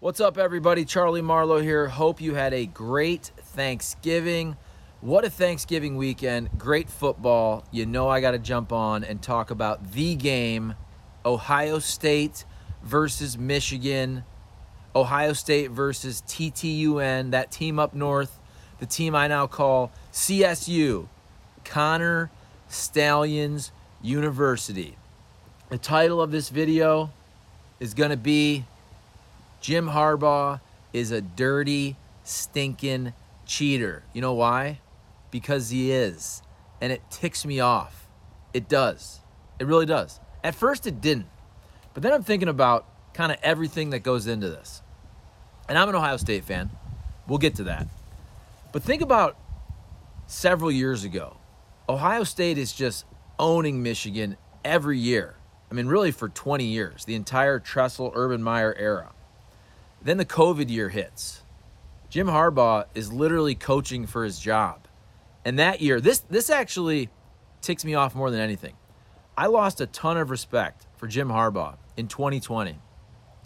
What's 0.00 0.18
up, 0.18 0.38
everybody? 0.38 0.86
Charlie 0.86 1.20
Marlow 1.20 1.60
here. 1.60 1.88
Hope 1.88 2.22
you 2.22 2.34
had 2.34 2.54
a 2.54 2.64
great 2.64 3.32
Thanksgiving. 3.36 4.56
What 5.02 5.26
a 5.26 5.30
Thanksgiving 5.30 5.98
weekend. 5.98 6.56
Great 6.56 6.88
football. 6.88 7.66
You 7.70 7.84
know, 7.84 8.08
I 8.08 8.22
got 8.22 8.30
to 8.30 8.38
jump 8.38 8.72
on 8.72 9.04
and 9.04 9.20
talk 9.20 9.50
about 9.50 9.92
the 9.92 10.14
game 10.14 10.74
Ohio 11.22 11.80
State 11.80 12.46
versus 12.82 13.36
Michigan, 13.36 14.24
Ohio 14.96 15.34
State 15.34 15.70
versus 15.70 16.22
TTUN, 16.26 17.32
that 17.32 17.52
team 17.52 17.78
up 17.78 17.92
north, 17.92 18.38
the 18.78 18.86
team 18.86 19.14
I 19.14 19.28
now 19.28 19.46
call 19.46 19.92
CSU, 20.14 21.08
Connor 21.66 22.30
Stalions 22.68 23.70
University. 24.00 24.96
The 25.68 25.76
title 25.76 26.22
of 26.22 26.30
this 26.30 26.48
video 26.48 27.10
is 27.78 27.92
going 27.92 28.10
to 28.10 28.16
be 28.16 28.64
Jim 29.60 29.88
Harbaugh 29.88 30.60
is 30.92 31.10
a 31.10 31.20
dirty, 31.20 31.96
stinking 32.24 33.12
cheater. 33.46 34.04
You 34.12 34.20
know 34.20 34.32
why? 34.32 34.80
Because 35.30 35.70
he 35.70 35.92
is. 35.92 36.42
And 36.80 36.92
it 36.92 37.02
ticks 37.10 37.44
me 37.44 37.60
off. 37.60 38.08
It 38.54 38.68
does. 38.68 39.20
It 39.58 39.66
really 39.66 39.86
does. 39.86 40.18
At 40.42 40.54
first, 40.54 40.86
it 40.86 41.00
didn't. 41.00 41.28
But 41.92 42.02
then 42.02 42.12
I'm 42.12 42.22
thinking 42.22 42.48
about 42.48 42.86
kind 43.12 43.30
of 43.30 43.38
everything 43.42 43.90
that 43.90 44.00
goes 44.00 44.26
into 44.26 44.48
this. 44.48 44.82
And 45.68 45.76
I'm 45.76 45.88
an 45.88 45.94
Ohio 45.94 46.16
State 46.16 46.44
fan. 46.44 46.70
We'll 47.28 47.38
get 47.38 47.56
to 47.56 47.64
that. 47.64 47.86
But 48.72 48.82
think 48.82 49.02
about 49.02 49.36
several 50.26 50.70
years 50.70 51.04
ago. 51.04 51.36
Ohio 51.88 52.24
State 52.24 52.56
is 52.56 52.72
just 52.72 53.04
owning 53.38 53.82
Michigan 53.82 54.36
every 54.64 54.98
year. 54.98 55.36
I 55.70 55.74
mean, 55.74 55.86
really 55.86 56.10
for 56.10 56.28
20 56.28 56.64
years, 56.64 57.04
the 57.04 57.14
entire 57.14 57.58
Tressel 57.58 58.12
Urban 58.14 58.42
Meyer 58.42 58.74
era. 58.78 59.12
Then 60.02 60.16
the 60.16 60.24
COVID 60.24 60.70
year 60.70 60.88
hits. 60.88 61.42
Jim 62.08 62.26
Harbaugh 62.26 62.86
is 62.94 63.12
literally 63.12 63.54
coaching 63.54 64.06
for 64.06 64.24
his 64.24 64.38
job. 64.38 64.88
And 65.44 65.58
that 65.58 65.80
year, 65.80 66.00
this 66.00 66.20
this 66.20 66.50
actually 66.50 67.08
ticks 67.60 67.84
me 67.84 67.94
off 67.94 68.14
more 68.14 68.30
than 68.30 68.40
anything. 68.40 68.74
I 69.36 69.46
lost 69.46 69.80
a 69.80 69.86
ton 69.86 70.16
of 70.16 70.30
respect 70.30 70.86
for 70.96 71.06
Jim 71.06 71.28
Harbaugh 71.28 71.76
in 71.96 72.08
2020. 72.08 72.78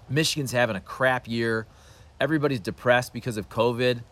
Michigan's 0.08 0.52
having 0.52 0.76
a 0.76 0.80
crap 0.80 1.28
year. 1.28 1.66
Everybody's 2.20 2.60
depressed 2.60 3.12
because 3.12 3.36
of 3.36 3.48
COVID. 3.48 4.02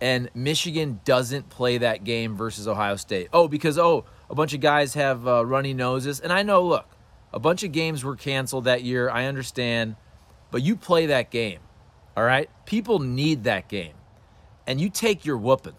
And 0.00 0.30
Michigan 0.34 1.00
doesn't 1.04 1.50
play 1.50 1.78
that 1.78 2.04
game 2.04 2.36
versus 2.36 2.66
Ohio 2.66 2.96
State. 2.96 3.28
Oh, 3.32 3.48
because, 3.48 3.76
oh, 3.78 4.06
a 4.30 4.34
bunch 4.34 4.54
of 4.54 4.60
guys 4.60 4.94
have 4.94 5.28
uh, 5.28 5.44
runny 5.44 5.74
noses. 5.74 6.20
And 6.20 6.32
I 6.32 6.42
know, 6.42 6.62
look, 6.62 6.86
a 7.34 7.38
bunch 7.38 7.62
of 7.64 7.72
games 7.72 8.02
were 8.02 8.16
canceled 8.16 8.64
that 8.64 8.82
year. 8.82 9.10
I 9.10 9.26
understand. 9.26 9.96
But 10.50 10.62
you 10.62 10.74
play 10.74 11.06
that 11.06 11.30
game, 11.30 11.60
all 12.20 12.26
right? 12.26 12.50
People 12.66 12.98
need 12.98 13.44
that 13.44 13.66
game. 13.66 13.94
And 14.66 14.78
you 14.78 14.90
take 14.90 15.24
your 15.24 15.38
whooping. 15.38 15.74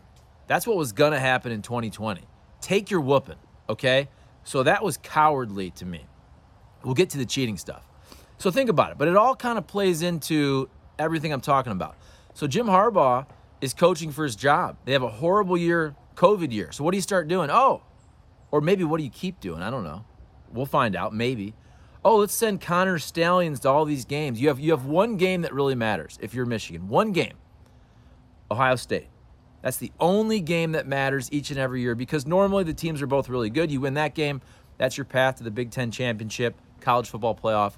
That's 0.47 0.65
what 0.65 0.75
was 0.75 0.91
going 0.91 1.11
to 1.11 1.19
happen 1.19 1.51
in 1.51 1.61
2020. 1.61 2.21
Take 2.61 2.89
your 2.89 2.99
whooping, 2.99 3.35
okay? 3.69 4.09
So 4.43 4.63
that 4.63 4.83
was 4.83 4.97
cowardly 4.97 5.69
to 5.71 5.85
me. 5.85 6.03
We'll 6.83 6.95
get 6.95 7.11
to 7.11 7.19
the 7.19 7.27
cheating 7.27 7.57
stuff. 7.57 7.83
So 8.39 8.49
think 8.49 8.71
about 8.71 8.91
it. 8.91 8.97
But 8.97 9.07
it 9.07 9.15
all 9.15 9.35
kind 9.35 9.59
of 9.59 9.67
plays 9.67 10.01
into 10.01 10.67
everything 10.97 11.31
I'm 11.31 11.41
talking 11.41 11.73
about. 11.73 11.95
So 12.33 12.47
Jim 12.47 12.65
Harbaugh 12.65 13.27
is 13.61 13.75
coaching 13.75 14.11
for 14.11 14.23
his 14.23 14.35
job. 14.35 14.77
They 14.85 14.93
have 14.93 15.03
a 15.03 15.09
horrible 15.09 15.57
year, 15.57 15.95
COVID 16.15 16.51
year. 16.51 16.71
So 16.71 16.83
what 16.83 16.89
do 16.89 16.97
you 16.97 17.03
start 17.03 17.27
doing? 17.27 17.51
Oh, 17.51 17.83
or 18.49 18.61
maybe 18.61 18.83
what 18.83 18.97
do 18.97 19.03
you 19.03 19.11
keep 19.11 19.39
doing? 19.41 19.61
I 19.61 19.69
don't 19.69 19.83
know. 19.83 20.05
We'll 20.51 20.65
find 20.65 20.95
out. 20.95 21.13
Maybe. 21.13 21.53
Oh, 22.03 22.17
let's 22.17 22.33
send 22.33 22.61
Connor 22.61 22.97
Stalions 22.97 23.59
to 23.61 23.69
all 23.69 23.85
these 23.85 24.05
games. 24.05 24.41
You 24.41 24.47
have 24.47 24.59
you 24.59 24.71
have 24.71 24.85
one 24.85 25.17
game 25.17 25.41
that 25.41 25.53
really 25.53 25.75
matters 25.75 26.17
if 26.21 26.33
you're 26.33 26.45
Michigan. 26.45 26.87
One 26.87 27.11
game. 27.11 27.35
Ohio 28.49 28.75
State. 28.75 29.07
That's 29.61 29.77
the 29.77 29.91
only 29.99 30.41
game 30.41 30.71
that 30.71 30.87
matters 30.87 31.29
each 31.31 31.51
and 31.51 31.59
every 31.59 31.81
year 31.81 31.93
because 31.93 32.25
normally 32.25 32.63
the 32.63 32.73
teams 32.73 33.01
are 33.01 33.07
both 33.07 33.29
really 33.29 33.49
good. 33.49 33.71
You 33.71 33.81
win 33.81 33.93
that 33.93 34.15
game, 34.15 34.41
that's 34.77 34.97
your 34.97 35.05
path 35.05 35.35
to 35.35 35.43
the 35.43 35.51
Big 35.51 35.69
Ten 35.69 35.91
championship, 35.91 36.55
college 36.79 37.09
football 37.09 37.35
playoff, 37.35 37.73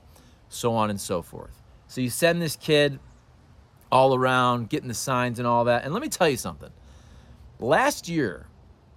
so 0.47 0.73
on 0.73 0.89
and 0.89 0.99
so 0.99 1.21
forth. 1.21 1.61
So 1.87 1.99
you 1.99 2.09
send 2.09 2.41
this 2.41 2.55
kid 2.55 2.99
all 3.91 4.15
around, 4.15 4.69
getting 4.69 4.87
the 4.87 4.93
signs 4.93 5.37
and 5.37 5.47
all 5.47 5.65
that. 5.65 5.83
And 5.83 5.93
let 5.93 6.01
me 6.01 6.09
tell 6.09 6.29
you 6.29 6.37
something. 6.37 6.71
Last 7.59 8.07
year, 8.07 8.47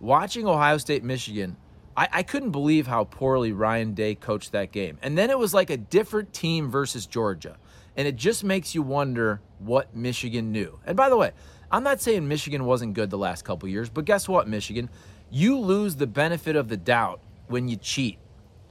watching 0.01 0.47
Ohio 0.47 0.79
State 0.79 1.03
Michigan, 1.03 1.57
I, 1.97 2.09
I, 2.13 2.23
couldn't 2.23 2.51
believe 2.51 2.87
how 2.87 3.05
poorly 3.05 3.53
Ryan 3.53 3.95
Day 3.95 4.15
coached 4.15 4.53
that 4.53 4.73
game. 4.73 4.99
And 5.03 5.17
then 5.17 5.31
it 5.31 5.39
was 5.39 5.55
like 5.55 5.71
a 5.71 5.77
different 5.77 6.33
team 6.33 6.71
versus 6.71 7.07
Georgia. 7.07 7.57
And 7.97 8.07
it 8.07 8.17
just 8.17 8.45
makes 8.45 8.75
you 8.75 8.83
wonder 8.83 9.41
what 9.59 9.97
Michigan 9.97 10.53
knew. 10.53 10.79
And 10.85 10.97
by 10.97 11.09
the 11.09 11.17
way, 11.17 11.33
I'm 11.71 11.83
not 11.83 12.01
saying 12.01 12.29
Michigan 12.29 12.65
wasn't 12.65 12.95
good 12.95 13.11
the 13.11 13.19
last 13.19 13.45
couple 13.45 13.69
years, 13.69 13.89
but 13.89 14.05
guess 14.05 14.29
what, 14.29 14.47
Michigan? 14.47 14.91
You 15.31 15.59
lose 15.59 15.97
the 15.97 16.07
benefit 16.07 16.55
of 16.57 16.69
the 16.69 16.77
doubt 16.77 17.21
when 17.49 17.69
you 17.69 17.77
cheat 17.77 18.19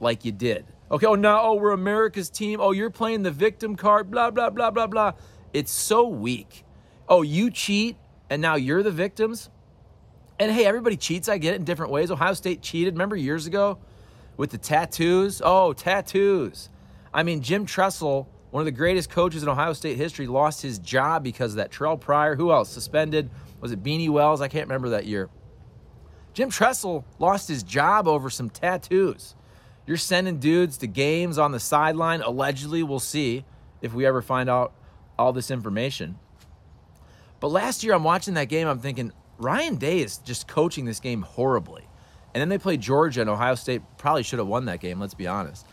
like 0.00 0.24
you 0.24 0.32
did. 0.32 0.64
Okay, 0.90 1.06
oh, 1.06 1.16
now, 1.16 1.42
oh, 1.42 1.54
we're 1.54 1.72
America's 1.72 2.30
team. 2.30 2.60
Oh, 2.60 2.70
you're 2.70 2.90
playing 2.90 3.24
the 3.24 3.30
victim 3.30 3.74
card, 3.74 4.10
blah, 4.10 4.30
blah, 4.30 4.50
blah, 4.50 4.70
blah, 4.70 4.86
blah. 4.86 5.12
It's 5.52 5.72
so 5.72 6.06
weak. 6.06 6.64
Oh, 7.08 7.22
you 7.22 7.50
cheat 7.50 7.96
and 8.30 8.40
now 8.40 8.54
you're 8.54 8.82
the 8.82 8.90
victims? 8.90 9.50
And 10.38 10.52
hey, 10.52 10.66
everybody 10.66 10.96
cheats. 10.96 11.28
I 11.28 11.38
get 11.38 11.54
it 11.54 11.56
in 11.56 11.64
different 11.64 11.92
ways. 11.92 12.10
Ohio 12.10 12.34
State 12.34 12.60
cheated. 12.60 12.94
Remember 12.94 13.16
years 13.16 13.46
ago 13.46 13.78
with 14.36 14.50
the 14.50 14.58
tattoos? 14.58 15.40
Oh, 15.44 15.72
tattoos. 15.72 16.68
I 17.14 17.22
mean, 17.22 17.40
Jim 17.40 17.64
Tressel, 17.64 18.28
one 18.50 18.60
of 18.60 18.66
the 18.66 18.72
greatest 18.72 19.08
coaches 19.08 19.42
in 19.42 19.48
Ohio 19.48 19.72
State 19.72 19.96
history, 19.96 20.26
lost 20.26 20.60
his 20.60 20.78
job 20.78 21.24
because 21.24 21.52
of 21.52 21.56
that. 21.56 21.70
Terrelle 21.70 21.98
Pryor, 21.98 22.36
who 22.36 22.52
else? 22.52 22.68
Suspended. 22.68 23.30
Was 23.60 23.72
it 23.72 23.82
Beanie 23.82 24.10
Wells? 24.10 24.42
I 24.42 24.48
can't 24.48 24.66
remember 24.66 24.90
that 24.90 25.06
year. 25.06 25.30
Jim 26.34 26.50
Tressel 26.50 27.04
lost 27.18 27.48
his 27.48 27.62
job 27.62 28.06
over 28.06 28.28
some 28.28 28.50
tattoos. 28.50 29.34
You're 29.86 29.96
sending 29.96 30.38
dudes 30.38 30.76
to 30.78 30.86
games 30.86 31.38
on 31.38 31.52
the 31.52 31.60
sideline. 31.60 32.20
Allegedly, 32.20 32.82
we'll 32.82 33.00
see 33.00 33.46
if 33.80 33.94
we 33.94 34.04
ever 34.04 34.20
find 34.20 34.50
out 34.50 34.74
all 35.18 35.32
this 35.32 35.50
information. 35.50 36.18
But 37.40 37.48
last 37.48 37.82
year, 37.82 37.94
I'm 37.94 38.04
watching 38.04 38.34
that 38.34 38.48
game. 38.50 38.68
I'm 38.68 38.80
thinking, 38.80 39.12
Ryan 39.38 39.76
Day 39.76 40.00
is 40.00 40.18
just 40.18 40.48
coaching 40.48 40.84
this 40.84 41.00
game 41.00 41.22
horribly. 41.22 41.84
And 42.34 42.40
then 42.40 42.48
they 42.48 42.58
play 42.58 42.76
Georgia 42.76 43.22
and 43.22 43.30
Ohio 43.30 43.54
State 43.54 43.82
probably 43.96 44.22
should 44.22 44.38
have 44.38 44.48
won 44.48 44.66
that 44.66 44.80
game, 44.80 45.00
let's 45.00 45.14
be 45.14 45.26
honest. 45.26 45.66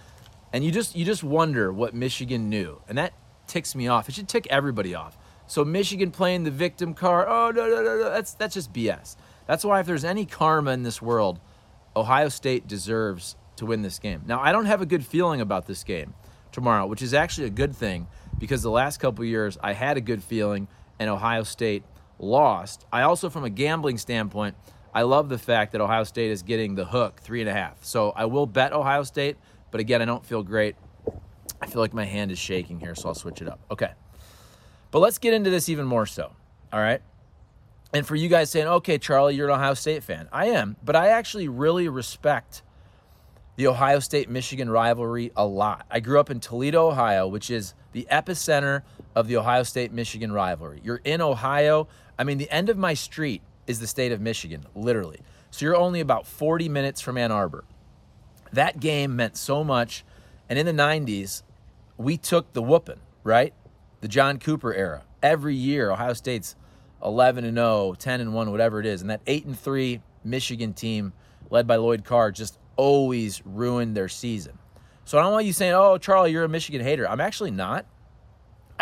And 0.54 0.64
you 0.64 0.72
just 0.72 0.96
you 0.96 1.04
just 1.04 1.24
wonder 1.24 1.74
what 1.74 1.94
Michigan 1.94 2.50
knew. 2.50 2.82
And 2.88 2.98
that 2.98 3.14
ticks 3.48 3.76
me 3.76 3.88
off. 3.88 4.08
It 4.08 4.16
should 4.16 4.30
tick 4.30 4.48
everybody 4.50 4.96
off. 4.96 5.18
So 5.48 5.66
Michigan 5.66 6.12
playing 6.12 6.44
the 6.44 6.52
victim 6.52 6.94
card, 6.94 7.28
oh 7.30 7.52
no, 7.52 7.68
no, 7.68 7.84
no, 7.84 7.98
no. 7.98 8.10
That's 8.10 8.34
that's 8.34 8.54
just 8.54 8.72
BS. 8.72 9.16
That's 9.46 9.66
why 9.66 9.80
if 9.80 9.86
there's 9.86 10.06
any 10.06 10.26
karma 10.26 10.72
in 10.72 10.84
this 10.84 11.02
world, 11.02 11.40
Ohio 11.96 12.30
State 12.30 12.68
deserves 12.68 13.36
to 13.58 13.66
win 13.66 13.82
this 13.82 14.00
game. 14.00 14.22
Now, 14.26 14.40
I 14.40 14.52
don't 14.52 14.66
have 14.66 14.82
a 14.82 14.86
good 14.86 15.06
feeling 15.06 15.42
about 15.42 15.68
this 15.68 15.84
game 15.84 16.14
tomorrow, 16.52 16.86
which 16.86 17.02
is 17.02 17.14
actually 17.14 17.48
a 17.48 17.52
good 17.52 17.76
thing 17.76 18.08
because 18.40 18.62
the 18.62 18.72
last 18.72 19.00
couple 19.00 19.26
years 19.26 19.58
I 19.62 19.74
had 19.74 19.98
a 19.98 20.02
good 20.02 20.24
feeling 20.24 20.68
and 21.00 21.10
Ohio 21.10 21.44
State 21.44 21.84
lost. 22.24 22.86
I 22.92 23.02
also, 23.02 23.30
from 23.30 23.44
a 23.44 23.50
gambling 23.50 23.98
standpoint, 23.98 24.56
I 24.94 25.04
love 25.04 25.30
the 25.30 25.38
fact 25.38 25.72
that 25.72 25.82
Ohio 25.82 26.04
State 26.04 26.32
is 26.32 26.44
getting 26.44 26.76
the 26.76 26.86
hook 26.86 27.20
three 27.22 27.42
and 27.42 27.50
a 27.50 27.54
half. 27.54 27.84
So 27.84 28.12
I 28.16 28.26
will 28.26 28.46
bet 28.46 28.74
Ohio 28.74 29.04
State, 29.04 29.38
but 29.72 29.82
again, 29.82 30.02
I 30.02 30.06
don't 30.06 30.26
feel 30.26 30.44
great. 30.44 30.76
I 31.62 31.68
feel 31.68 31.82
like 31.82 31.94
my 31.94 32.06
hand 32.06 32.32
is 32.32 32.40
shaking 32.40 32.80
here, 32.80 32.94
so 32.96 33.10
I'll 33.10 33.16
switch 33.16 33.42
it 33.42 33.48
up. 33.48 33.60
Okay. 33.72 33.92
But 34.92 35.00
let's 35.00 35.18
get 35.18 35.34
into 35.34 35.50
this 35.50 35.70
even 35.70 35.86
more 35.86 36.06
so. 36.06 36.32
All 36.72 36.80
right. 36.80 37.02
And 37.94 38.06
for 38.06 38.16
you 38.16 38.28
guys 38.28 38.50
saying, 38.50 38.68
okay, 38.68 38.98
Charlie, 38.98 39.36
you're 39.36 39.50
an 39.50 39.56
Ohio 39.56 39.74
State 39.74 40.04
fan. 40.04 40.28
I 40.32 40.48
am, 40.48 40.76
but 40.84 40.96
I 40.96 41.10
actually 41.10 41.48
really 41.48 41.88
respect 41.88 42.64
the 43.56 43.68
Ohio 43.68 44.00
State 44.00 44.30
Michigan 44.30 44.70
rivalry 44.70 45.32
a 45.36 45.46
lot. 45.46 45.86
I 45.90 46.00
grew 46.00 46.20
up 46.20 46.32
in 46.32 46.40
Toledo, 46.40 46.90
Ohio, 46.90 47.28
which 47.28 47.52
is 47.52 47.76
the 47.92 48.08
epicenter 48.12 48.82
of 49.16 49.28
the 49.28 49.38
Ohio 49.38 49.64
State 49.64 49.92
Michigan 49.92 50.32
rivalry. 50.32 50.82
You're 50.84 51.02
in 51.04 51.22
Ohio. 51.22 51.88
I 52.18 52.24
mean, 52.24 52.38
the 52.38 52.50
end 52.50 52.70
of 52.70 52.78
my 52.78 52.94
street 52.94 53.42
is 53.68 53.80
the 53.80 53.88
state 53.88 54.12
of 54.12 54.22
Michigan, 54.22 54.66
literally. 54.76 55.20
So 55.52 55.66
you're 55.66 55.76
only 55.76 56.00
about 56.00 56.26
40 56.26 56.70
minutes 56.70 57.02
from 57.02 57.18
Ann 57.18 57.32
Arbor. 57.32 57.64
That 58.52 58.80
game 58.80 59.16
meant 59.16 59.38
so 59.38 59.64
much. 59.64 60.04
And 60.50 60.60
in 60.60 60.66
the 60.66 60.74
90s, 60.74 61.44
we 61.98 62.18
took 62.18 62.54
the 62.54 62.62
whooping, 62.62 63.00
right? 63.24 63.54
The 64.02 64.08
John 64.08 64.40
Cooper 64.40 64.74
era. 64.74 65.04
Every 65.22 65.56
year, 65.56 65.92
Ohio 65.92 66.14
State's 66.14 66.56
11 67.04 67.46
and 67.46 67.58
0, 67.58 67.96
10 67.98 68.22
and 68.22 68.34
1, 68.34 68.52
whatever 68.52 68.80
it 68.80 68.86
is. 68.86 69.02
And 69.02 69.10
that 69.10 69.22
8 69.26 69.46
and 69.46 69.60
3 69.60 70.02
Michigan 70.24 70.74
team 70.74 71.14
led 71.50 71.68
by 71.68 71.76
Lloyd 71.76 72.04
Carr 72.04 72.32
just 72.32 72.58
always 72.76 73.42
ruined 73.46 73.96
their 73.96 74.10
season. 74.10 74.58
So 75.06 75.18
I 75.18 75.22
don't 75.22 75.34
want 75.34 75.46
you 75.46 75.54
saying, 75.54 75.74
"Oh, 75.74 75.98
Charlie, 75.98 76.32
you're 76.32 76.46
a 76.46 76.50
Michigan 76.50 76.82
hater." 76.82 77.08
I'm 77.08 77.22
actually 77.22 77.52
not. 77.52 77.86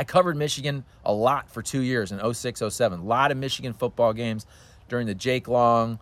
I 0.01 0.03
covered 0.03 0.35
Michigan 0.35 0.83
a 1.05 1.13
lot 1.13 1.51
for 1.51 1.61
2 1.61 1.81
years 1.81 2.11
in 2.11 2.33
06, 2.33 2.63
07. 2.69 3.01
A 3.01 3.03
lot 3.03 3.29
of 3.29 3.37
Michigan 3.37 3.71
football 3.71 4.13
games 4.13 4.47
during 4.89 5.05
the 5.05 5.13
Jake 5.13 5.47
Long, 5.47 5.99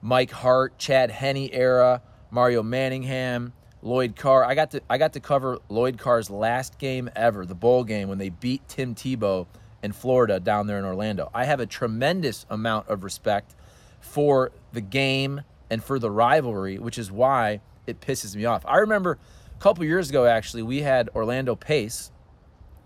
Mike 0.00 0.30
Hart, 0.30 0.78
Chad 0.78 1.10
Henne 1.10 1.50
era, 1.52 2.02
Mario 2.30 2.62
Manningham, 2.62 3.52
Lloyd 3.82 4.14
Carr. 4.14 4.44
I 4.44 4.54
got 4.54 4.70
to 4.70 4.82
I 4.88 4.96
got 4.96 5.14
to 5.14 5.20
cover 5.20 5.58
Lloyd 5.68 5.98
Carr's 5.98 6.30
last 6.30 6.78
game 6.78 7.10
ever, 7.16 7.44
the 7.44 7.56
bowl 7.56 7.82
game 7.82 8.08
when 8.08 8.18
they 8.18 8.28
beat 8.28 8.68
Tim 8.68 8.94
Tebow 8.94 9.48
in 9.82 9.90
Florida 9.90 10.38
down 10.38 10.68
there 10.68 10.78
in 10.78 10.84
Orlando. 10.84 11.28
I 11.34 11.44
have 11.44 11.58
a 11.58 11.66
tremendous 11.66 12.46
amount 12.48 12.86
of 12.86 13.02
respect 13.02 13.56
for 13.98 14.52
the 14.72 14.80
game 14.80 15.40
and 15.68 15.82
for 15.82 15.98
the 15.98 16.12
rivalry, 16.12 16.78
which 16.78 16.96
is 16.96 17.10
why 17.10 17.60
it 17.88 18.00
pisses 18.00 18.36
me 18.36 18.44
off. 18.44 18.64
I 18.66 18.76
remember 18.76 19.18
a 19.52 19.60
couple 19.60 19.84
years 19.84 20.10
ago 20.10 20.26
actually, 20.26 20.62
we 20.62 20.82
had 20.82 21.10
Orlando 21.16 21.56
Pace 21.56 22.12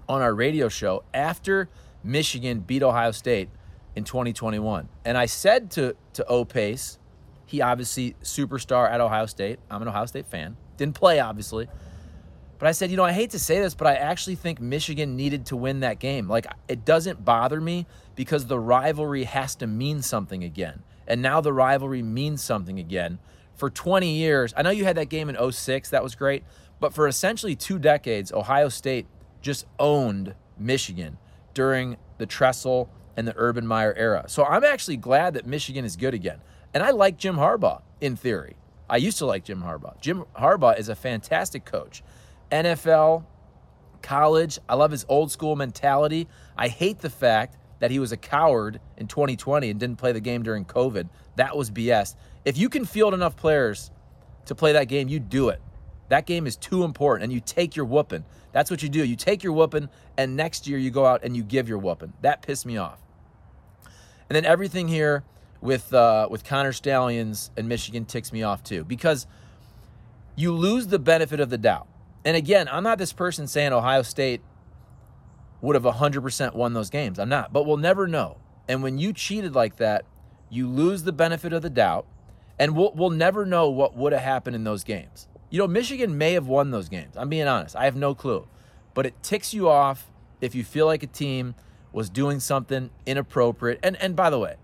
on 0.08 0.22
our 0.22 0.34
radio 0.34 0.68
show 0.68 1.04
after 1.12 1.68
Michigan 2.02 2.60
beat 2.60 2.82
Ohio 2.82 3.10
State 3.10 3.48
in 3.94 4.04
2021. 4.04 4.88
And 5.04 5.18
I 5.18 5.26
said 5.26 5.70
to 5.72 5.96
to 6.14 6.26
O 6.26 6.44
Pace, 6.44 6.98
he 7.44 7.60
obviously 7.60 8.14
superstar 8.22 8.90
at 8.90 9.00
Ohio 9.00 9.26
State. 9.26 9.58
I'm 9.70 9.82
an 9.82 9.88
Ohio 9.88 10.06
State 10.06 10.26
fan. 10.26 10.56
Didn't 10.76 10.94
play 10.94 11.20
obviously. 11.20 11.68
But 12.58 12.68
I 12.68 12.72
said, 12.72 12.90
you 12.90 12.96
know, 12.96 13.04
I 13.04 13.12
hate 13.12 13.30
to 13.30 13.38
say 13.38 13.60
this, 13.60 13.74
but 13.74 13.86
I 13.86 13.96
actually 13.96 14.36
think 14.36 14.60
Michigan 14.60 15.14
needed 15.14 15.46
to 15.46 15.56
win 15.56 15.80
that 15.80 15.98
game. 15.98 16.26
Like 16.28 16.46
it 16.68 16.84
doesn't 16.84 17.24
bother 17.24 17.60
me 17.60 17.86
because 18.14 18.46
the 18.46 18.58
rivalry 18.58 19.24
has 19.24 19.54
to 19.56 19.66
mean 19.66 20.00
something 20.00 20.42
again. 20.42 20.82
And 21.06 21.20
now 21.22 21.40
the 21.40 21.52
rivalry 21.52 22.02
means 22.02 22.42
something 22.42 22.78
again. 22.78 23.18
For 23.54 23.70
20 23.70 24.10
years, 24.14 24.52
I 24.56 24.62
know 24.62 24.70
you 24.70 24.84
had 24.84 24.96
that 24.96 25.08
game 25.08 25.28
in 25.28 25.52
06, 25.52 25.90
that 25.90 26.02
was 26.02 26.14
great, 26.14 26.44
but 26.78 26.92
for 26.92 27.06
essentially 27.08 27.56
2 27.56 27.78
decades, 27.78 28.32
Ohio 28.32 28.68
State 28.68 29.06
just 29.46 29.64
owned 29.78 30.34
Michigan 30.58 31.16
during 31.54 31.96
the 32.18 32.26
Tressel 32.26 32.90
and 33.16 33.26
the 33.26 33.34
Urban 33.36 33.66
Meyer 33.66 33.94
era. 33.96 34.24
So 34.26 34.44
I'm 34.44 34.64
actually 34.64 34.96
glad 34.96 35.34
that 35.34 35.46
Michigan 35.46 35.84
is 35.84 35.96
good 35.96 36.14
again. 36.14 36.40
And 36.74 36.82
I 36.82 36.90
like 36.90 37.16
Jim 37.16 37.36
Harbaugh 37.36 37.80
in 38.00 38.16
theory. 38.16 38.56
I 38.90 38.96
used 38.98 39.18
to 39.18 39.26
like 39.26 39.44
Jim 39.44 39.62
Harbaugh. 39.62 39.98
Jim 40.00 40.24
Harbaugh 40.36 40.76
is 40.78 40.88
a 40.88 40.96
fantastic 40.96 41.64
coach. 41.64 42.02
NFL, 42.50 43.24
college, 44.02 44.58
I 44.68 44.74
love 44.74 44.90
his 44.90 45.06
old 45.08 45.30
school 45.30 45.54
mentality. 45.54 46.28
I 46.56 46.66
hate 46.66 46.98
the 46.98 47.10
fact 47.10 47.56
that 47.78 47.92
he 47.92 48.00
was 48.00 48.10
a 48.10 48.16
coward 48.16 48.80
in 48.96 49.06
2020 49.06 49.70
and 49.70 49.78
didn't 49.78 49.96
play 49.96 50.10
the 50.10 50.20
game 50.20 50.42
during 50.42 50.64
COVID. 50.64 51.08
That 51.36 51.56
was 51.56 51.70
BS. 51.70 52.16
If 52.44 52.58
you 52.58 52.68
can 52.68 52.84
field 52.84 53.14
enough 53.14 53.36
players 53.36 53.92
to 54.46 54.56
play 54.56 54.72
that 54.72 54.88
game, 54.88 55.08
you 55.08 55.20
do 55.20 55.50
it. 55.50 55.60
That 56.08 56.26
game 56.26 56.46
is 56.46 56.56
too 56.56 56.84
important 56.84 57.24
and 57.24 57.32
you 57.32 57.40
take 57.40 57.76
your 57.76 57.84
whooping. 57.84 58.24
That's 58.52 58.70
what 58.70 58.82
you 58.82 58.88
do. 58.88 59.04
You 59.04 59.16
take 59.16 59.42
your 59.42 59.52
whooping 59.52 59.88
and 60.16 60.36
next 60.36 60.66
year 60.66 60.78
you 60.78 60.90
go 60.90 61.06
out 61.06 61.24
and 61.24 61.36
you 61.36 61.42
give 61.42 61.68
your 61.68 61.78
whooping. 61.78 62.12
That 62.22 62.42
pissed 62.42 62.66
me 62.66 62.76
off. 62.76 63.00
And 64.28 64.36
then 64.36 64.44
everything 64.44 64.88
here 64.88 65.24
with 65.60 65.92
uh, 65.92 66.28
with 66.30 66.44
Connor 66.44 66.72
Stalions 66.72 67.50
and 67.56 67.68
Michigan 67.68 68.04
ticks 68.04 68.32
me 68.32 68.42
off 68.42 68.62
too 68.62 68.84
because 68.84 69.26
you 70.36 70.52
lose 70.52 70.88
the 70.88 70.98
benefit 70.98 71.40
of 71.40 71.50
the 71.50 71.58
doubt. 71.58 71.86
And 72.24 72.36
again, 72.36 72.68
I'm 72.70 72.82
not 72.82 72.98
this 72.98 73.12
person 73.12 73.46
saying 73.46 73.72
Ohio 73.72 74.02
State 74.02 74.42
would 75.60 75.74
have 75.74 75.84
100% 75.84 76.54
won 76.54 76.74
those 76.74 76.90
games. 76.90 77.18
I'm 77.18 77.28
not, 77.28 77.52
but 77.52 77.64
we'll 77.66 77.76
never 77.76 78.06
know. 78.06 78.38
And 78.68 78.82
when 78.82 78.98
you 78.98 79.12
cheated 79.12 79.54
like 79.54 79.76
that, 79.76 80.04
you 80.50 80.68
lose 80.68 81.04
the 81.04 81.12
benefit 81.12 81.52
of 81.52 81.62
the 81.62 81.70
doubt, 81.70 82.06
and 82.58 82.76
we'll, 82.76 82.92
we'll 82.94 83.10
never 83.10 83.46
know 83.46 83.70
what 83.70 83.96
would 83.96 84.12
have 84.12 84.22
happened 84.22 84.56
in 84.56 84.64
those 84.64 84.84
games. 84.84 85.28
You 85.50 85.58
know, 85.58 85.66
Michigan 85.68 86.18
may 86.18 86.32
have 86.32 86.46
won 86.46 86.70
those 86.70 86.88
games. 86.88 87.14
I'm 87.16 87.28
being 87.28 87.46
honest. 87.46 87.76
I 87.76 87.84
have 87.84 87.96
no 87.96 88.14
clue. 88.14 88.46
But 88.94 89.06
it 89.06 89.22
ticks 89.22 89.54
you 89.54 89.68
off 89.68 90.10
if 90.40 90.54
you 90.54 90.64
feel 90.64 90.86
like 90.86 91.02
a 91.02 91.06
team 91.06 91.54
was 91.92 92.10
doing 92.10 92.40
something 92.40 92.90
inappropriate. 93.06 93.78
And 93.82 93.96
and 93.96 94.16
by 94.16 94.30
the 94.30 94.38
way, 94.38 94.56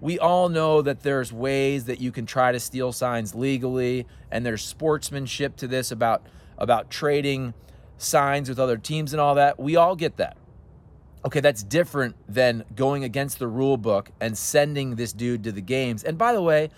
we 0.00 0.18
all 0.18 0.48
know 0.48 0.82
that 0.82 1.02
there's 1.02 1.32
ways 1.32 1.84
that 1.84 2.00
you 2.00 2.10
can 2.10 2.26
try 2.26 2.50
to 2.50 2.58
steal 2.58 2.92
signs 2.92 3.34
legally 3.34 4.06
and 4.30 4.44
there's 4.44 4.64
sportsmanship 4.64 5.56
to 5.56 5.68
this 5.68 5.90
about 5.90 6.26
about 6.58 6.90
trading 6.90 7.54
signs 7.98 8.48
with 8.48 8.58
other 8.58 8.76
teams 8.76 9.12
and 9.12 9.20
all 9.20 9.34
that. 9.36 9.60
We 9.60 9.76
all 9.76 9.94
get 9.94 10.16
that. 10.16 10.36
Okay, 11.24 11.38
that's 11.38 11.62
different 11.62 12.16
than 12.28 12.64
going 12.74 13.04
against 13.04 13.38
the 13.38 13.46
rule 13.46 13.76
book 13.76 14.10
and 14.20 14.36
sending 14.36 14.96
this 14.96 15.12
dude 15.12 15.44
to 15.44 15.52
the 15.52 15.60
games. 15.60 16.02
And 16.02 16.18
by 16.18 16.32
the 16.32 16.42
way, 16.42 16.70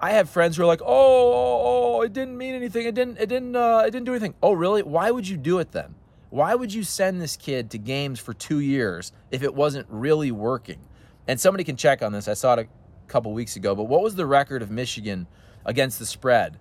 I 0.00 0.10
have 0.12 0.28
friends 0.28 0.56
who 0.56 0.62
are 0.62 0.66
like, 0.66 0.82
"Oh, 0.82 0.86
oh, 0.86 1.96
oh 1.98 2.02
it 2.02 2.12
didn't 2.12 2.36
mean 2.36 2.54
anything. 2.54 2.86
It 2.86 2.94
didn't. 2.94 3.18
It 3.18 3.28
didn't. 3.28 3.56
Uh, 3.56 3.82
it 3.86 3.90
didn't 3.90 4.06
do 4.06 4.12
anything." 4.12 4.34
Oh, 4.42 4.52
really? 4.52 4.82
Why 4.82 5.10
would 5.10 5.26
you 5.26 5.36
do 5.36 5.58
it 5.58 5.72
then? 5.72 5.94
Why 6.30 6.54
would 6.54 6.74
you 6.74 6.82
send 6.82 7.20
this 7.20 7.36
kid 7.36 7.70
to 7.70 7.78
games 7.78 8.18
for 8.18 8.34
two 8.34 8.58
years 8.58 9.12
if 9.30 9.42
it 9.42 9.54
wasn't 9.54 9.86
really 9.88 10.32
working? 10.32 10.80
And 11.28 11.40
somebody 11.40 11.64
can 11.64 11.76
check 11.76 12.02
on 12.02 12.12
this. 12.12 12.26
I 12.26 12.34
saw 12.34 12.54
it 12.54 12.58
a 12.58 13.08
couple 13.08 13.32
weeks 13.32 13.56
ago. 13.56 13.74
But 13.74 13.84
what 13.84 14.02
was 14.02 14.16
the 14.16 14.26
record 14.26 14.60
of 14.60 14.70
Michigan 14.70 15.26
against 15.64 15.98
the 15.98 16.06
spread? 16.06 16.58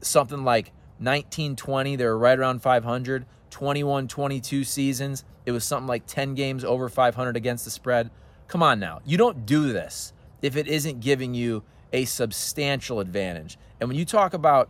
Something 0.00 0.44
like 0.44 0.72
1920. 0.98 1.96
They 1.96 2.04
were 2.04 2.18
right 2.18 2.38
around 2.38 2.60
500. 2.60 3.26
21 3.54 4.08
22 4.08 4.64
seasons. 4.64 5.24
It 5.46 5.52
was 5.52 5.64
something 5.64 5.86
like 5.86 6.06
10 6.06 6.34
games 6.34 6.64
over 6.64 6.88
500 6.88 7.36
against 7.36 7.64
the 7.64 7.70
spread. 7.70 8.10
Come 8.48 8.64
on 8.64 8.80
now. 8.80 9.00
You 9.04 9.16
don't 9.16 9.46
do 9.46 9.72
this 9.72 10.12
if 10.42 10.56
it 10.56 10.66
isn't 10.66 10.98
giving 10.98 11.34
you 11.34 11.62
a 11.94 12.04
substantial 12.04 13.00
advantage. 13.00 13.56
And 13.80 13.88
when 13.88 13.96
you 13.96 14.04
talk 14.04 14.34
about 14.34 14.68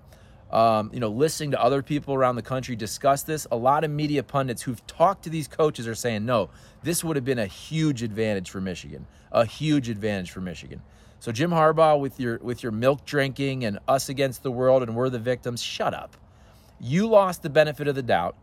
um, 0.50 0.90
you 0.92 1.00
know, 1.00 1.08
listening 1.08 1.50
to 1.50 1.60
other 1.60 1.82
people 1.82 2.14
around 2.14 2.36
the 2.36 2.42
country 2.42 2.76
discuss 2.76 3.24
this, 3.24 3.44
a 3.50 3.56
lot 3.56 3.82
of 3.82 3.90
media 3.90 4.22
pundits 4.22 4.62
who've 4.62 4.86
talked 4.86 5.24
to 5.24 5.30
these 5.30 5.48
coaches 5.48 5.88
are 5.88 5.96
saying, 5.96 6.24
no, 6.24 6.48
this 6.84 7.02
would 7.02 7.16
have 7.16 7.24
been 7.24 7.40
a 7.40 7.46
huge 7.46 8.04
advantage 8.04 8.50
for 8.50 8.60
Michigan, 8.60 9.04
a 9.32 9.44
huge 9.44 9.88
advantage 9.88 10.30
for 10.30 10.40
Michigan. 10.40 10.80
So 11.18 11.32
Jim 11.32 11.50
Harbaugh, 11.50 11.98
with 11.98 12.20
your 12.20 12.38
with 12.38 12.62
your 12.62 12.70
milk 12.70 13.04
drinking 13.06 13.64
and 13.64 13.78
us 13.88 14.10
against 14.10 14.42
the 14.42 14.50
world 14.52 14.82
and 14.82 14.94
we're 14.94 15.08
the 15.08 15.18
victims, 15.18 15.62
shut 15.62 15.94
up. 15.94 16.16
You 16.78 17.08
lost 17.08 17.42
the 17.42 17.50
benefit 17.50 17.88
of 17.88 17.94
the 17.94 18.02
doubt, 18.02 18.36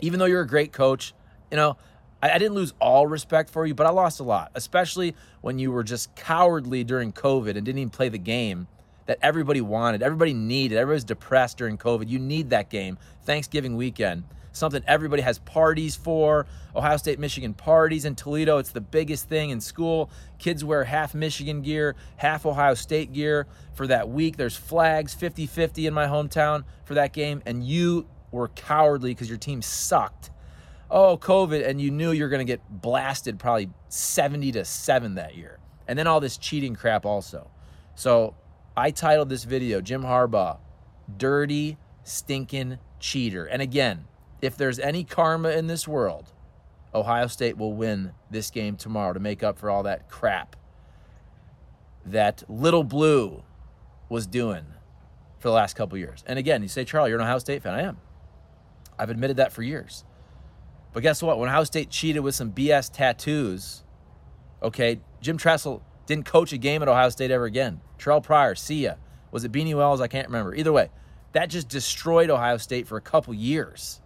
even 0.00 0.18
though 0.18 0.24
you're 0.24 0.40
a 0.40 0.46
great 0.46 0.72
coach. 0.72 1.12
You 1.50 1.58
know, 1.58 1.76
I, 2.26 2.34
I 2.34 2.38
didn't 2.38 2.54
lose 2.54 2.74
all 2.80 3.06
respect 3.06 3.50
for 3.50 3.66
you, 3.66 3.74
but 3.74 3.86
I 3.86 3.90
lost 3.90 4.20
a 4.20 4.24
lot, 4.24 4.50
especially 4.54 5.14
when 5.40 5.58
you 5.58 5.70
were 5.70 5.84
just 5.84 6.14
cowardly 6.16 6.84
during 6.84 7.12
COVID 7.12 7.56
and 7.56 7.64
didn't 7.64 7.78
even 7.78 7.90
play 7.90 8.08
the 8.08 8.18
game 8.18 8.66
that 9.06 9.18
everybody 9.22 9.60
wanted, 9.60 10.02
everybody 10.02 10.34
needed. 10.34 10.76
Everybody's 10.76 11.04
depressed 11.04 11.58
during 11.58 11.78
COVID. 11.78 12.08
You 12.08 12.18
need 12.18 12.50
that 12.50 12.70
game. 12.70 12.98
Thanksgiving 13.22 13.76
weekend, 13.76 14.24
something 14.50 14.82
everybody 14.88 15.22
has 15.22 15.38
parties 15.38 15.94
for. 15.94 16.46
Ohio 16.74 16.96
State, 16.96 17.20
Michigan 17.20 17.54
parties 17.54 18.04
in 18.04 18.16
Toledo. 18.16 18.58
It's 18.58 18.70
the 18.70 18.80
biggest 18.80 19.28
thing 19.28 19.50
in 19.50 19.60
school. 19.60 20.10
Kids 20.38 20.64
wear 20.64 20.82
half 20.84 21.14
Michigan 21.14 21.62
gear, 21.62 21.94
half 22.16 22.44
Ohio 22.44 22.74
State 22.74 23.12
gear 23.12 23.46
for 23.74 23.86
that 23.86 24.08
week. 24.08 24.36
There's 24.36 24.56
flags 24.56 25.14
50 25.14 25.46
50 25.46 25.86
in 25.86 25.94
my 25.94 26.06
hometown 26.06 26.64
for 26.84 26.94
that 26.94 27.12
game. 27.12 27.42
And 27.46 27.62
you 27.62 28.08
were 28.32 28.48
cowardly 28.48 29.12
because 29.12 29.28
your 29.28 29.38
team 29.38 29.62
sucked. 29.62 30.30
Oh, 30.90 31.16
COVID, 31.16 31.66
and 31.66 31.80
you 31.80 31.90
knew 31.90 32.12
you 32.12 32.22
were 32.22 32.28
going 32.28 32.46
to 32.46 32.50
get 32.50 32.60
blasted 32.70 33.38
probably 33.38 33.70
70 33.88 34.52
to 34.52 34.64
7 34.64 35.14
that 35.16 35.36
year. 35.36 35.58
And 35.88 35.98
then 35.98 36.06
all 36.06 36.20
this 36.20 36.36
cheating 36.36 36.74
crap 36.74 37.04
also. 37.04 37.50
So 37.94 38.34
I 38.76 38.90
titled 38.90 39.28
this 39.28 39.44
video, 39.44 39.80
Jim 39.80 40.02
Harbaugh, 40.02 40.58
Dirty, 41.16 41.78
Stinking 42.04 42.78
Cheater. 43.00 43.44
And 43.46 43.62
again, 43.62 44.04
if 44.42 44.56
there's 44.56 44.78
any 44.78 45.02
karma 45.02 45.50
in 45.50 45.66
this 45.66 45.88
world, 45.88 46.32
Ohio 46.94 47.26
State 47.26 47.56
will 47.56 47.74
win 47.74 48.12
this 48.30 48.50
game 48.50 48.76
tomorrow 48.76 49.12
to 49.12 49.20
make 49.20 49.42
up 49.42 49.58
for 49.58 49.70
all 49.70 49.82
that 49.82 50.08
crap 50.08 50.56
that 52.04 52.44
Little 52.48 52.84
Blue 52.84 53.42
was 54.08 54.26
doing 54.26 54.64
for 55.38 55.48
the 55.48 55.54
last 55.54 55.74
couple 55.74 55.98
years. 55.98 56.22
And 56.26 56.38
again, 56.38 56.62
you 56.62 56.68
say, 56.68 56.84
Charlie, 56.84 57.10
you're 57.10 57.18
an 57.18 57.24
Ohio 57.24 57.38
State 57.38 57.62
fan. 57.62 57.74
I 57.74 57.82
am. 57.82 57.98
I've 58.98 59.10
admitted 59.10 59.36
that 59.38 59.52
for 59.52 59.62
years. 59.62 60.04
But 60.92 61.02
guess 61.02 61.22
what? 61.22 61.38
When 61.38 61.48
Ohio 61.48 61.64
State 61.64 61.90
cheated 61.90 62.22
with 62.22 62.34
some 62.34 62.52
BS 62.52 62.90
tattoos, 62.92 63.84
okay, 64.62 65.00
Jim 65.20 65.36
Tressel 65.36 65.82
didn't 66.06 66.24
coach 66.24 66.52
a 66.52 66.58
game 66.58 66.82
at 66.82 66.88
Ohio 66.88 67.08
State 67.10 67.30
ever 67.30 67.44
again. 67.44 67.80
Terrelle 67.98 68.22
Pryor, 68.22 68.54
see 68.54 68.84
ya. 68.84 68.94
Was 69.30 69.44
it 69.44 69.52
Beanie 69.52 69.74
Wells? 69.74 70.00
I 70.00 70.08
can't 70.08 70.28
remember. 70.28 70.54
Either 70.54 70.72
way, 70.72 70.90
that 71.32 71.50
just 71.50 71.68
destroyed 71.68 72.30
Ohio 72.30 72.56
State 72.56 72.86
for 72.86 72.96
a 72.96 73.02
couple 73.02 73.34
years. 73.34 74.00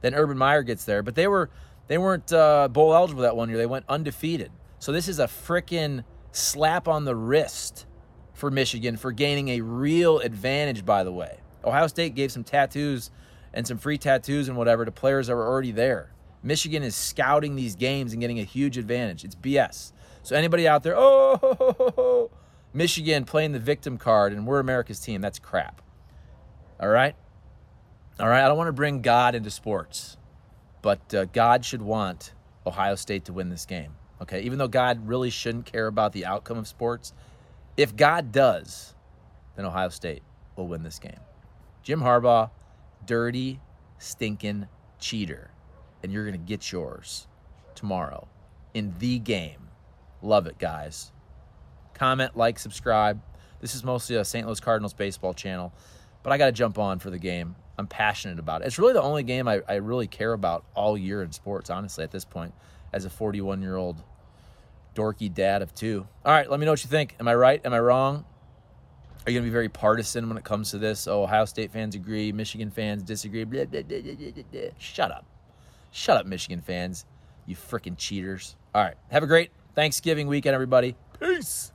Then 0.00 0.14
Urban 0.14 0.38
Meyer 0.38 0.62
gets 0.62 0.84
there, 0.84 1.02
but 1.02 1.14
they 1.14 1.26
were 1.26 1.50
they 1.88 1.98
weren't 1.98 2.32
uh, 2.32 2.68
bowl 2.68 2.94
eligible 2.94 3.22
that 3.22 3.36
one 3.36 3.48
year. 3.48 3.58
They 3.58 3.66
went 3.66 3.86
undefeated. 3.88 4.52
So 4.78 4.92
this 4.92 5.08
is 5.08 5.18
a 5.18 5.26
freaking 5.26 6.04
slap 6.30 6.86
on 6.86 7.04
the 7.04 7.16
wrist 7.16 7.86
for 8.34 8.50
Michigan 8.50 8.96
for 8.96 9.10
gaining 9.10 9.48
a 9.48 9.60
real 9.62 10.20
advantage. 10.20 10.84
By 10.84 11.02
the 11.02 11.12
way, 11.12 11.40
Ohio 11.64 11.86
State 11.88 12.14
gave 12.14 12.30
some 12.30 12.44
tattoos 12.44 13.10
and 13.52 13.66
some 13.66 13.78
free 13.78 13.98
tattoos 13.98 14.48
and 14.48 14.56
whatever 14.56 14.84
to 14.84 14.92
players 14.92 15.26
that 15.26 15.34
were 15.34 15.48
already 15.48 15.72
there. 15.72 16.12
Michigan 16.42 16.82
is 16.82 16.94
scouting 16.94 17.56
these 17.56 17.74
games 17.74 18.12
and 18.12 18.20
getting 18.20 18.38
a 18.38 18.44
huge 18.44 18.78
advantage. 18.78 19.24
It's 19.24 19.34
BS. 19.34 19.92
So 20.22 20.36
anybody 20.36 20.68
out 20.68 20.82
there, 20.82 20.94
oh, 20.96 22.30
Michigan 22.72 23.24
playing 23.24 23.52
the 23.52 23.58
victim 23.58 23.98
card 23.98 24.32
and 24.32 24.46
we're 24.46 24.60
America's 24.60 25.00
team, 25.00 25.20
that's 25.20 25.38
crap. 25.38 25.82
All 26.80 26.88
right? 26.88 27.16
All 28.20 28.28
right, 28.28 28.44
I 28.44 28.48
don't 28.48 28.56
want 28.56 28.68
to 28.68 28.72
bring 28.72 29.00
God 29.00 29.34
into 29.34 29.50
sports, 29.50 30.16
but 30.82 31.14
uh, 31.14 31.26
God 31.26 31.64
should 31.64 31.82
want 31.82 32.34
Ohio 32.66 32.96
State 32.96 33.24
to 33.26 33.32
win 33.32 33.48
this 33.48 33.64
game. 33.64 33.92
Okay, 34.20 34.42
even 34.42 34.58
though 34.58 34.68
God 34.68 35.06
really 35.06 35.30
shouldn't 35.30 35.66
care 35.66 35.86
about 35.86 36.12
the 36.12 36.26
outcome 36.26 36.58
of 36.58 36.66
sports, 36.66 37.12
if 37.76 37.94
God 37.94 38.32
does, 38.32 38.94
then 39.54 39.64
Ohio 39.64 39.88
State 39.88 40.22
will 40.56 40.66
win 40.66 40.82
this 40.82 40.98
game. 40.98 41.20
Jim 41.84 42.00
Harbaugh, 42.00 42.50
dirty, 43.06 43.60
stinking 43.98 44.66
cheater. 44.98 45.52
And 46.02 46.12
you're 46.12 46.24
going 46.24 46.38
to 46.38 46.46
get 46.46 46.70
yours 46.70 47.26
tomorrow 47.74 48.28
in 48.74 48.94
the 48.98 49.18
game. 49.18 49.68
Love 50.22 50.46
it, 50.46 50.58
guys. 50.58 51.12
Comment, 51.94 52.36
like, 52.36 52.58
subscribe. 52.58 53.20
This 53.60 53.74
is 53.74 53.82
mostly 53.82 54.16
a 54.16 54.24
St. 54.24 54.46
Louis 54.46 54.60
Cardinals 54.60 54.94
baseball 54.94 55.34
channel, 55.34 55.72
but 56.22 56.32
I 56.32 56.38
got 56.38 56.46
to 56.46 56.52
jump 56.52 56.78
on 56.78 56.98
for 56.98 57.10
the 57.10 57.18
game. 57.18 57.56
I'm 57.76 57.86
passionate 57.86 58.38
about 58.38 58.62
it. 58.62 58.66
It's 58.66 58.78
really 58.78 58.92
the 58.92 59.02
only 59.02 59.22
game 59.22 59.46
I, 59.48 59.60
I 59.68 59.76
really 59.76 60.06
care 60.06 60.32
about 60.32 60.64
all 60.74 60.98
year 60.98 61.22
in 61.22 61.32
sports, 61.32 61.70
honestly, 61.70 62.04
at 62.04 62.10
this 62.10 62.24
point, 62.24 62.52
as 62.92 63.04
a 63.04 63.10
41 63.10 63.62
year 63.62 63.76
old 63.76 64.02
dorky 64.94 65.32
dad 65.32 65.62
of 65.62 65.74
two. 65.74 66.06
All 66.24 66.32
right, 66.32 66.50
let 66.50 66.58
me 66.58 66.66
know 66.66 66.72
what 66.72 66.82
you 66.82 66.90
think. 66.90 67.14
Am 67.20 67.28
I 67.28 67.34
right? 67.34 67.60
Am 67.64 67.72
I 67.72 67.78
wrong? 67.78 68.24
Are 69.26 69.30
you 69.30 69.38
going 69.38 69.44
to 69.44 69.50
be 69.50 69.52
very 69.52 69.68
partisan 69.68 70.28
when 70.28 70.38
it 70.38 70.44
comes 70.44 70.70
to 70.70 70.78
this? 70.78 71.06
Oh, 71.06 71.24
Ohio 71.24 71.44
State 71.44 71.70
fans 71.70 71.94
agree, 71.94 72.32
Michigan 72.32 72.70
fans 72.70 73.02
disagree. 73.02 73.44
Blah, 73.44 73.66
blah, 73.66 73.82
blah, 73.82 74.60
Shut 74.78 75.12
up. 75.12 75.24
Shut 75.90 76.16
up, 76.16 76.26
Michigan 76.26 76.60
fans. 76.60 77.04
You 77.46 77.56
freaking 77.56 77.96
cheaters. 77.96 78.56
All 78.74 78.82
right, 78.82 78.96
have 79.10 79.22
a 79.22 79.26
great 79.26 79.50
Thanksgiving 79.74 80.26
weekend, 80.26 80.54
everybody. 80.54 80.96
Peace. 81.18 81.72